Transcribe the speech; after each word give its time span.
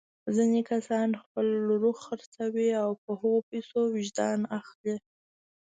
ځینې 0.35 0.61
کسان 0.71 1.09
خپل 1.21 1.45
روح 1.81 1.97
خرڅوي 2.05 2.69
او 2.83 2.89
په 3.03 3.09
هغو 3.21 3.39
پیسو 3.49 3.79
وجدان 3.95 4.39
اخلي. 4.59 4.95